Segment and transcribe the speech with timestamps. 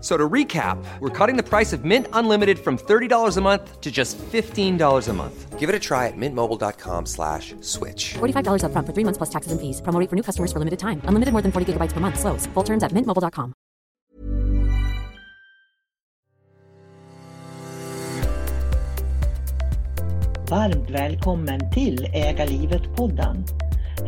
[0.00, 3.90] So to recap, we're cutting the price of Mint Unlimited from $30 a month to
[3.90, 5.58] just $15 a month.
[5.58, 8.14] Give it a try at mintmobile.com slash switch.
[8.14, 9.82] $45 upfront for three months plus taxes and fees.
[9.82, 11.02] Promo rate for new customers for limited time.
[11.04, 12.18] Unlimited more than 40 gigabytes per month.
[12.18, 12.46] Slows.
[12.54, 13.52] Full terms at mintmobile.com.
[20.50, 23.44] Varmt välkommen till Äga livet-podden.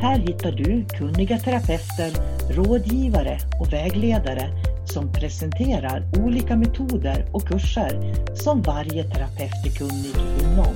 [0.00, 2.12] Här hittar du kunniga terapeuter,
[2.50, 4.50] rådgivare och vägledare
[4.92, 10.74] som presenterar olika metoder och kurser som varje terapeut är kunnig inom.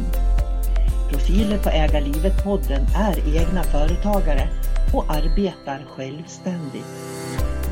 [1.10, 4.48] Profiler på Äga livet-podden är egna företagare
[4.94, 6.86] och arbetar självständigt.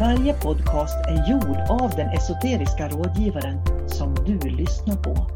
[0.01, 5.27] Varje podcast är gjord av den esoteriska rådgivaren som du lyssnar på.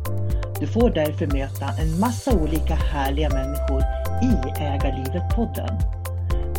[0.61, 3.83] Du får därför möta en massa olika härliga människor
[4.23, 5.79] i Äga livet-podden.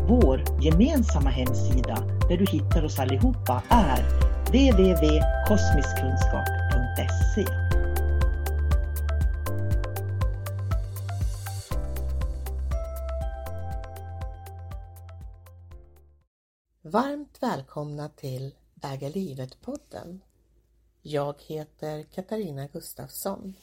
[0.08, 1.98] Vår gemensamma hemsida
[2.30, 7.46] där du hittar oss allihopa är www.kosmiskkunskap.se
[16.82, 20.22] Varmt välkomna till Äga livet-podden.
[21.02, 23.54] Jag heter Katarina Gustafsson.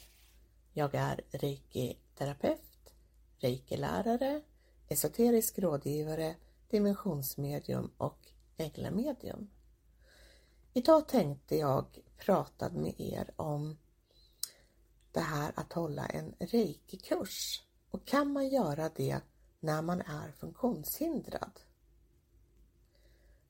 [0.73, 2.93] Jag är reiki-terapeut,
[3.39, 4.41] reiki-lärare,
[4.89, 6.35] esoterisk rådgivare,
[6.69, 8.19] dimensionsmedium och
[8.57, 9.49] änglamedium.
[10.77, 11.85] Idag tänkte jag
[12.17, 13.77] prata med er om
[15.11, 17.63] det här att hålla en reikikurs.
[17.89, 19.21] Och kan man göra det
[19.59, 21.59] när man är funktionshindrad?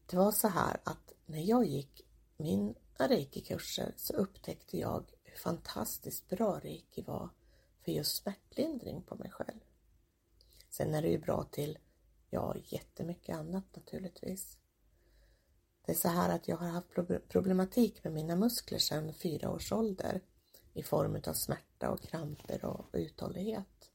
[0.05, 2.05] Det var så här att när jag gick
[2.37, 7.29] mina reikikurser så upptäckte jag hur fantastiskt bra reiki var
[7.81, 9.59] för just smärtlindring på mig själv.
[10.69, 11.77] Sen är det ju bra till,
[12.29, 14.57] ja, jättemycket annat naturligtvis.
[15.87, 16.95] Det är så här att jag har haft
[17.29, 20.21] problematik med mina muskler sedan fyra års ålder
[20.73, 23.89] i form av smärta och kramper och uthållighet.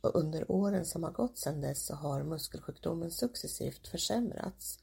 [0.00, 4.78] Och under åren som har gått sedan dess så har muskelsjukdomen successivt försämrats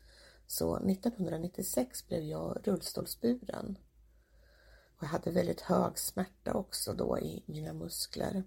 [0.48, 3.78] så 1996 blev jag rullstolsburen.
[4.98, 8.44] Och jag hade väldigt hög smärta också då i mina muskler.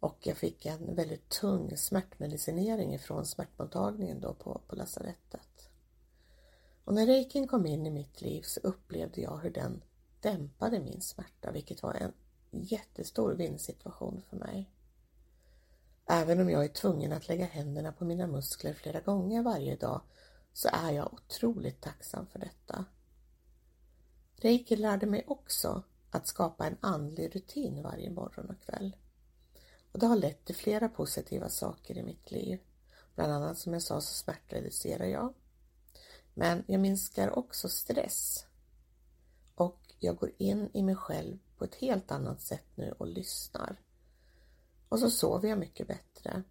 [0.00, 5.51] Och jag fick en väldigt tung smärtmedicinering ifrån smärtmottagningen då på, på lasarettet.
[6.84, 9.82] Och när reikin kom in i mitt liv så upplevde jag hur den
[10.20, 12.12] dämpade min smärta, vilket var en
[12.50, 14.70] jättestor vinstsituation för mig.
[16.06, 20.00] Även om jag är tvungen att lägga händerna på mina muskler flera gånger varje dag
[20.52, 22.84] så är jag otroligt tacksam för detta.
[24.36, 28.96] Reiki lärde mig också att skapa en andlig rutin varje morgon och kväll.
[29.92, 32.60] Och det har lett till flera positiva saker i mitt liv.
[33.14, 35.34] Bland annat som jag sa så smärtreducerar jag.
[36.34, 38.46] Men jag minskar också stress.
[39.54, 43.80] Och jag går in i mig själv på ett helt annat sätt nu och lyssnar.
[44.88, 46.42] Och så sover jag mycket bättre.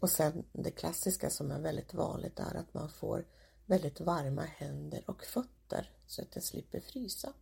[0.00, 3.26] Och sen det klassiska som är väldigt vanligt är att man får
[3.66, 7.32] väldigt varma händer och fötter så att jag slipper frysa.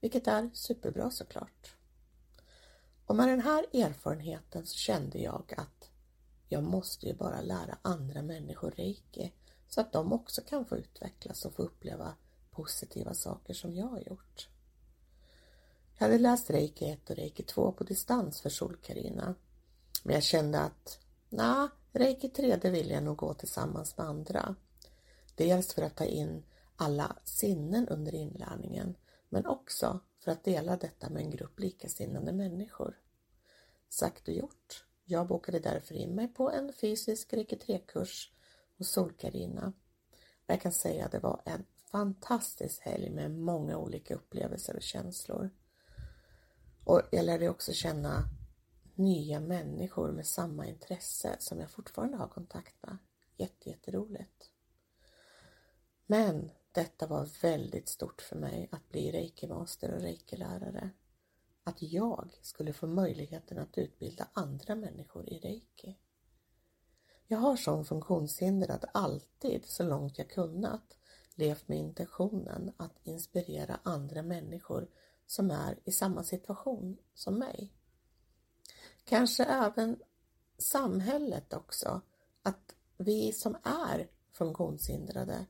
[0.00, 1.76] Vilket är superbra såklart.
[3.06, 5.90] Och med den här erfarenheten så kände jag att
[6.48, 9.32] jag måste ju bara lära andra människor reiki
[9.70, 12.14] så att de också kan få utvecklas och få uppleva
[12.50, 14.48] positiva saker som jag har gjort.
[15.98, 19.34] Jag hade läst reiki 1 och reiki 2 på distans för Sol-Carina
[20.02, 24.54] men jag kände att Nej, reiki 3 det vill jag nog gå tillsammans med andra.
[25.34, 26.42] Dels för att ta in
[26.76, 28.96] alla sinnen under inlärningen
[29.28, 32.98] men också för att dela detta med en grupp likasinnade människor.
[33.88, 34.86] Sagt och gjort.
[35.04, 38.32] Jag bokade därför in mig på en fysisk reiki 3-kurs
[38.80, 39.72] och Sol-Carina.
[40.46, 45.50] Jag kan säga att det var en fantastisk helg med många olika upplevelser och känslor.
[46.84, 48.24] Och jag lärde också känna
[48.94, 52.98] nya människor med samma intresse som jag fortfarande har kontakt med.
[53.36, 54.50] Jätte, jätteroligt.
[56.06, 60.90] Men detta var väldigt stort för mig att bli reiki-master och reiki-lärare.
[61.64, 65.98] Att jag skulle få möjligheten att utbilda andra människor i reiki.
[67.32, 70.96] Jag har som funktionshindrad alltid, så långt jag kunnat,
[71.34, 74.88] levt med intentionen att inspirera andra människor
[75.26, 77.72] som är i samma situation som mig.
[79.04, 79.96] Kanske även
[80.58, 82.00] samhället också,
[82.42, 85.46] att vi som är funktionshindrade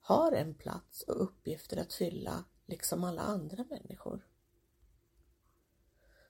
[0.00, 4.26] har en plats och uppgifter att fylla liksom alla andra människor.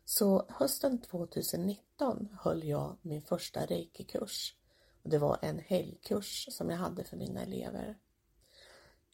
[0.04, 4.54] Så hösten 2019 höll jag min första reikikurs kurs
[5.02, 7.98] det var en helgkurs som jag hade för mina elever.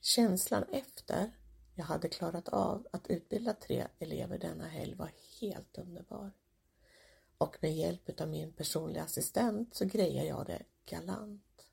[0.00, 1.32] Känslan efter
[1.74, 5.10] jag hade klarat av att utbilda tre elever denna helg var
[5.40, 6.32] helt underbar.
[7.38, 11.66] Och med hjälp av min personliga assistent så grejer jag det galant.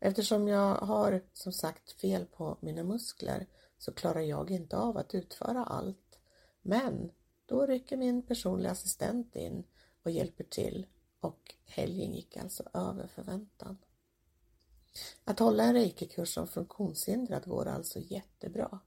[0.00, 3.46] Eftersom jag har som sagt fel på mina muskler
[3.78, 6.18] så klarar jag inte av att utföra allt.
[6.62, 7.12] Men
[7.46, 9.64] då rycker min personliga assistent in
[10.02, 10.86] och hjälper till
[11.24, 13.78] och helgen gick alltså över förväntan.
[15.24, 18.80] Att hålla en reikekurs som funktionshindrad går alltså jättebra.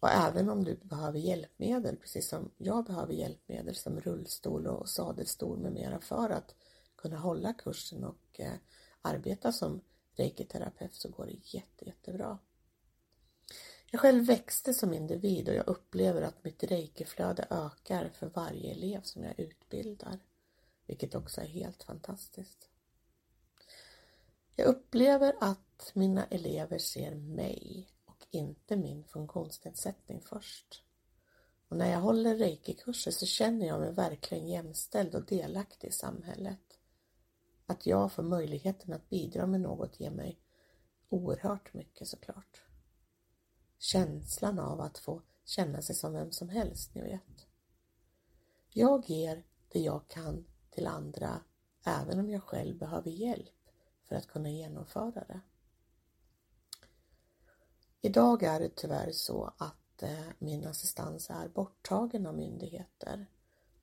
[0.00, 5.58] Och även om du behöver hjälpmedel, precis som jag behöver hjälpmedel som rullstol och sadelstol
[5.58, 6.54] med mera för att
[6.96, 8.52] kunna hålla kursen och eh,
[9.02, 9.80] arbeta som
[10.16, 12.38] reiketerapeut så går det jätte, jättebra.
[13.90, 19.02] Jag själv växte som individ och jag upplever att mitt reikiflöde ökar för varje elev
[19.02, 20.18] som jag utbildar,
[20.92, 22.68] vilket också är helt fantastiskt.
[24.56, 30.84] Jag upplever att mina elever ser mig och inte min funktionsnedsättning först.
[31.68, 36.78] Och när jag håller reikikurser så känner jag mig verkligen jämställd och delaktig i samhället.
[37.66, 40.38] Att jag får möjligheten att bidra med något ger mig
[41.08, 42.62] oerhört mycket såklart.
[43.78, 47.46] Känslan av att få känna sig som vem som helst, ni vet.
[48.68, 51.40] Jag ger det jag kan till andra
[51.84, 53.68] även om jag själv behöver hjälp
[54.04, 55.40] för att kunna genomföra det.
[58.00, 63.26] Idag är det tyvärr så att eh, min assistans är borttagen av myndigheter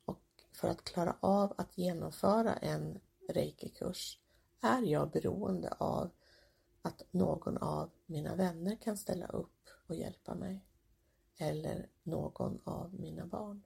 [0.05, 2.99] och för att klara av att genomföra en
[3.29, 4.19] reikikurs
[4.61, 6.09] är jag beroende av
[6.81, 10.65] att någon av mina vänner kan ställa upp och hjälpa mig
[11.37, 13.63] eller någon av mina barn.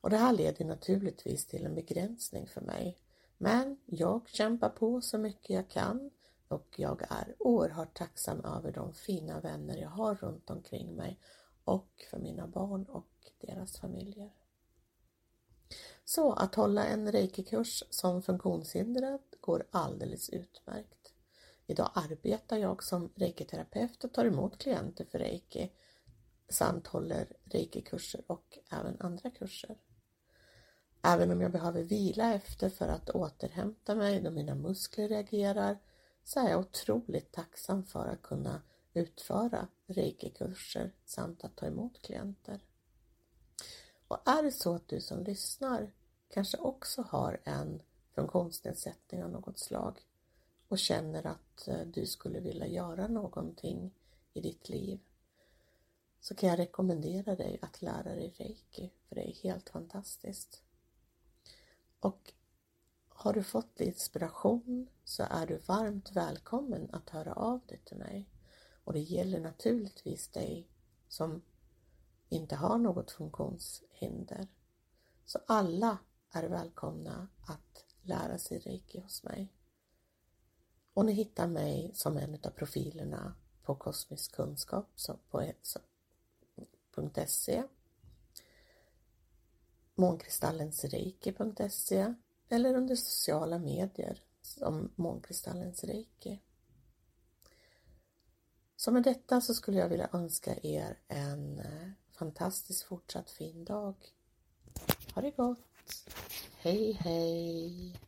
[0.00, 2.98] Och det här leder naturligtvis till en begränsning för mig
[3.38, 6.10] men jag kämpar på så mycket jag kan
[6.48, 11.20] och jag är oerhört tacksam över de fina vänner jag har runt omkring mig
[11.64, 14.32] och för mina barn och deras familjer.
[16.04, 21.12] Så att hålla en reikikurs som funktionshindrad går alldeles utmärkt.
[21.66, 25.72] Idag arbetar jag som reikiterapeut och tar emot klienter för reiki
[26.48, 29.76] samt håller reikikurser och även andra kurser.
[31.02, 35.78] Även om jag behöver vila efter för att återhämta mig då mina muskler reagerar
[36.24, 38.62] så är jag otroligt tacksam för att kunna
[38.94, 42.60] utföra reikikurser samt att ta emot klienter.
[44.08, 45.90] Och är det så att du som lyssnar
[46.28, 47.82] kanske också har en
[48.14, 50.00] funktionsnedsättning av något slag
[50.68, 53.94] och känner att eh, du skulle vilja göra någonting
[54.32, 55.00] i ditt liv
[56.20, 60.62] så kan jag rekommendera dig att lära dig reiki för det är helt fantastiskt.
[62.00, 62.32] Och
[63.08, 68.28] har du fått inspiration så är du varmt välkommen att höra av dig till mig.
[68.84, 70.68] Och det gäller naturligtvis dig
[71.08, 71.42] som
[72.28, 74.48] inte har något funktionshinder.
[75.24, 75.98] Så alla
[76.30, 79.52] är välkomna att lära sig reiki hos mig.
[80.94, 84.86] Och ni hittar mig som en av profilerna på kosmisk kunskap
[85.30, 85.52] på
[87.26, 87.64] .se
[89.98, 92.14] månkristallensreiki.se
[92.48, 96.40] eller under sociala medier som Månkristallens Reiki.
[98.76, 101.88] Så med detta så skulle jag vilja önska er en eh,
[102.18, 103.94] fantastiskt fortsatt fin dag.
[105.14, 105.58] Ha det gott!
[106.58, 108.07] Hej hej!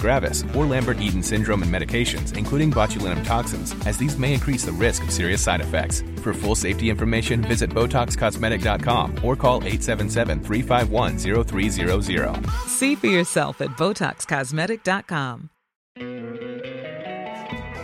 [0.00, 5.04] gravis, or Lambert-Eaton syndrome and medications, including botulinum toxins, as these may increase the risk
[5.04, 6.02] of serious side effects.
[6.22, 12.50] For full safety information, visit BotoxCosmetic.com or call 877-351-0300.
[12.66, 15.50] See for yourself at BotoxCosmetic.com.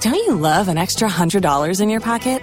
[0.00, 2.42] Don't you love an extra $100 in your pocket?